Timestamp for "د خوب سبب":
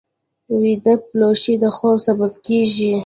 1.61-2.31